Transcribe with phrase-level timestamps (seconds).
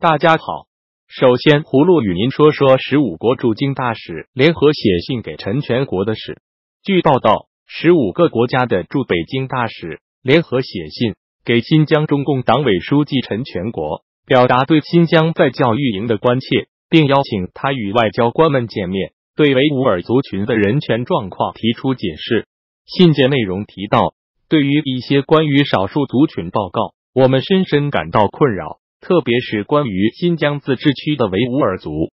[0.00, 0.68] 大家好，
[1.08, 6.38] 首先葫芦与您说说十五国驻京大使联合写信给陈全国的事。
[6.84, 22.46] 据报道，十五个国家的驻北京大使联合写信给新疆中共党委书记陈全国，表达对新疆在教育营的关切，并邀请他与外交官们见面，对维吾尔族群的人权状况提出解释。
[22.86, 24.14] 信件内容提到，
[24.48, 26.94] 对于一些关于少数族群报告。
[27.14, 32.10] 我们深深感到困扰，特别是关于新疆自治区的维吾尔族。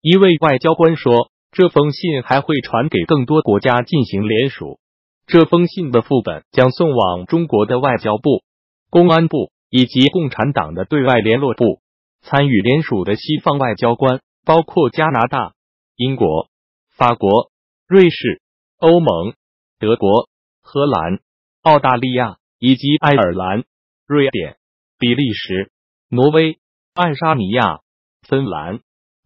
[0.00, 4.78] 一位外交官说，这封信还会传给更多国家进行联署。
[5.26, 8.42] 这封信的副本将送往中国的外交部、
[8.90, 11.80] 公安部以及共产党的对外联络部。
[12.22, 15.54] 参与联署的西方外交官包括加拿大、
[15.96, 16.48] 英国、
[16.96, 17.50] 法国、
[17.86, 18.40] 瑞士、
[18.78, 19.34] 欧盟、
[19.78, 20.28] 德国、
[20.60, 21.20] 荷兰、
[21.62, 23.64] 澳大利亚以及爱尔兰。
[24.06, 24.56] 瑞典、
[25.00, 25.72] 比利时、
[26.08, 26.58] 挪威、
[26.94, 27.80] 爱沙尼亚、
[28.28, 28.78] 芬兰、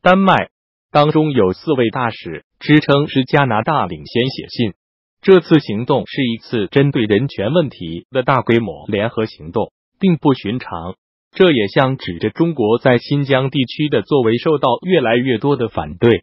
[0.00, 0.50] 丹麦
[0.92, 4.74] 当中有四位大使支撑是加拿大领先写信。
[5.20, 10.94] 这次行动是一次针对人权问题的大规模联合行动，并不寻常。
[11.32, 16.22] 这也像指着中国在新疆地区的作为受到越来越多的反对。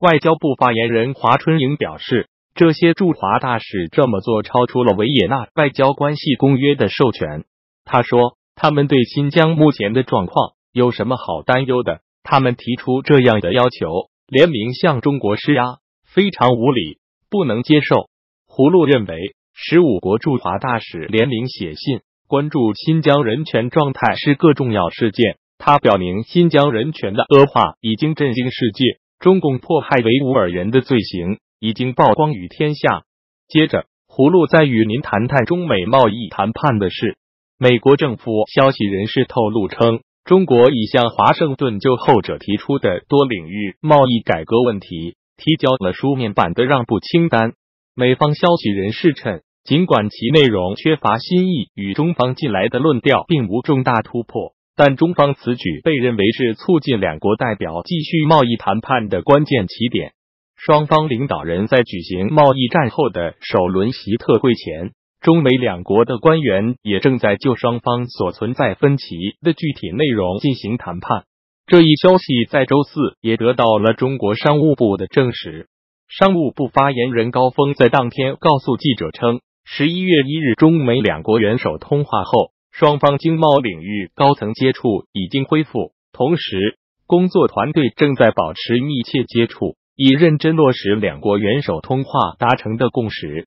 [0.00, 7.46] 外交部发言人华春莹表示，这些驻华大使这么做超出了维也纳外交关系公约的授权。
[7.84, 12.00] 他说：“他们对新疆目前的状况有什么好担忧的？
[12.24, 16.98] 他们提出这样的要求，联名向中国施压，非常无理，
[17.30, 18.08] 不能接受。”
[18.50, 25.36] 葫芦认为，十五国驻华大使联名写信，关注新疆人权状态是个重要事件。
[25.56, 33.04] 他表明，新疆人权的恶化已经震惊世界，中共迫害维吾尔人的罪行已经曝光于天下。
[33.46, 37.18] 接着，葫芦再与您谈谈中美贸易谈判的事。
[37.60, 47.54] 美国政府消息人士透露称，中国已向华盛顿就后者提出的多领域贸易改革问题提交了书面版的让步清单。
[47.96, 60.12] 美方消息人士称，尽管其内容缺乏新意，与中方近来的论调并无重大突破，但中方此举被认为是促进两国代表继续贸易谈判的关键起点。
[60.54, 64.92] 双方领导人在举行贸易战后的首轮习特会前。
[65.20, 71.24] 中美两国的官员也正在就双方所存在分歧的具体内容进行谈判。
[71.66, 75.68] 这一消息在周四也得到了中国商务部的证实。
[76.08, 93.46] 商务部发言人高峰在当天告诉记者称，十一月一日中美两国元首通话后，双方经贸领域高层接触已经恢复，同时工作团队正在保持密切接触，以认真落实两国元首通话达成的共识。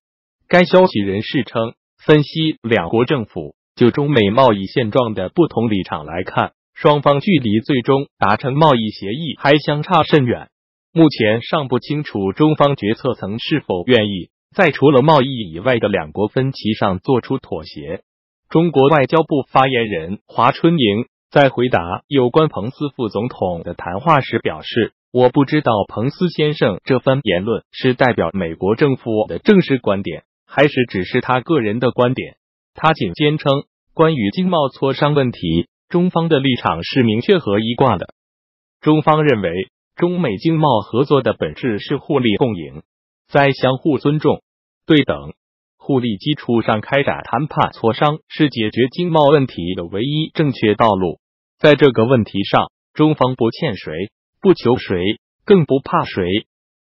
[0.51, 1.75] 该消息人士称，
[2.05, 10.49] 分析两国政府就中美贸易现状的不同立场来看，双方距离最终达成贸易协议还相差甚远。
[10.91, 18.01] 目前尚不清楚中方决策层是否愿意在除了贸易以外的两国分歧上做出妥协。
[18.49, 21.79] 中国外交部发言人华春莹在回答
[22.09, 24.91] 有关彭斯副总统的谈话时表示。
[25.13, 30.23] 我不知道彭斯先生这番言论是代表美国政府的正式观点。
[30.53, 32.35] 还是只是他个人的观点。
[32.73, 33.63] 他仅坚称，
[33.93, 38.13] 关于经贸磋商问题，中方的立场是明确和一贯的。
[38.81, 42.83] 中方认为，中美经贸合作的本质是互利共赢，
[43.29, 44.41] 在相互尊重、
[44.85, 45.33] 对等、
[45.77, 51.19] 互利基础上开展谈判磋商，是解决经贸问题的唯一正确道路。
[51.59, 53.93] 在这个问题上，中方不欠谁，
[54.41, 54.97] 不求谁，
[55.45, 56.25] 更不怕谁。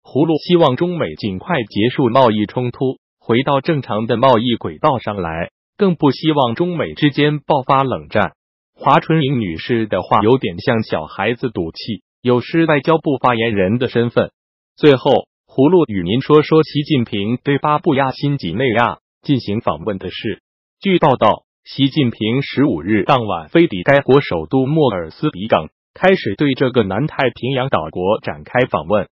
[0.03, 2.97] 葫芦希望中美尽快结束贸易冲突。
[3.27, 8.31] 回到正常的贸易轨道上来，更不希望中美之间爆发冷战。
[8.73, 14.31] 华春莹女士的话有点像小孩子赌气，有失外交部发言人的身份。
[14.77, 20.41] 最后，葫芦与您说说习近平对巴布亚新几内亚进行访问的事。
[20.79, 29.09] 据报道，习近平十五日当晚飞抵该国首都莫尔斯比港，开始对这个南太平洋岛国展开访问。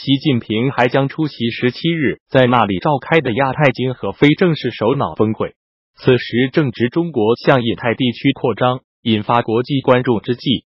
[0.00, 5.56] 习近平还将出席十七日在那里召开的亚太经合非正式首脑峰会。
[5.96, 10.66] 此时正值中国向印太地区扩张，引发国际关注之际。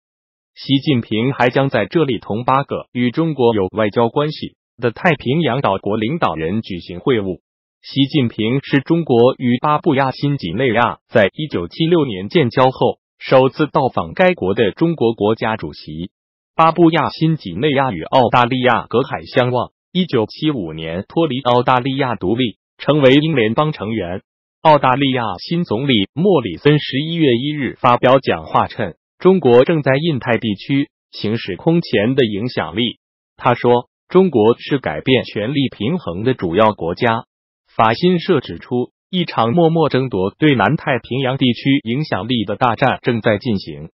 [0.56, 7.38] 习近平还将在这里同八个与中国有外交关系的太平洋岛国领导人举行会晤。
[7.80, 16.10] 习近平是中国与巴布亚新几内亚在一九七六年建交后首次到访该国的中国国家主席。
[16.54, 19.70] 巴布亚新几内亚与澳大利亚隔海相望。
[19.90, 24.20] 一九七五年脱离澳大利亚独立，成为英联邦成员。
[24.60, 32.98] 澳大利亚新总理莫里森十一月一日发表讲话称，中国正在印太地区行使空前的影响力。
[33.38, 37.24] 他说：“中国是改变权力平衡的主要国家。”
[37.74, 43.88] 法新社指出，一场默默争夺对南太平洋地区影响力的大战正在进行。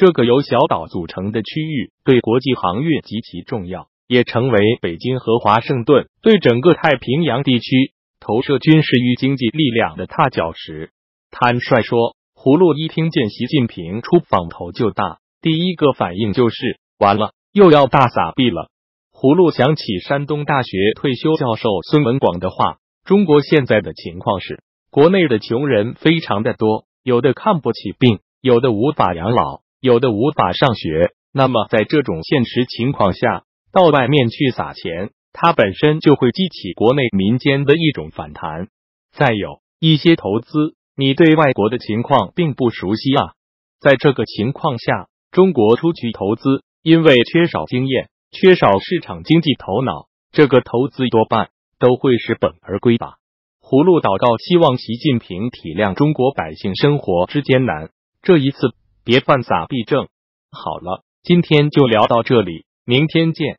[0.00, 10.88] 这个由小岛组成的区域对国际航运极其重要，也成为北京和华盛顿对整个太平洋地区投射军事与经济力量的踏脚石。
[11.30, 16.56] 坦率说，葫芦一听见习近平出访头就大，第一个反应就是
[16.98, 18.70] 完了，又要大撒币了。
[19.12, 38.68] 葫芦想起山东大学退休教授孙文广的话：“中国现在的情况是，国内的穷人非常的多，有的看不起病，有的无法养老。”有的无法上学，那么在这种现实情况下，到外面去撒钱，它本身就会激起国内民间的一种反弹。
[39.10, 43.32] 再有一些投资，你对外国的情况并不熟悉啊。
[43.80, 51.48] 在这个情况下，中国出去投资，因为缺少经验，缺少市场经济头脑，这个投资多半
[51.78, 53.14] 都会是本而归吧。
[53.62, 57.88] 葫芦祷告，希望习近平体谅中国百姓生活之艰难。
[58.20, 58.74] 这一次。
[59.10, 60.06] 别犯傻逼症。
[60.52, 63.58] 好了，今天就聊到这里，明天见。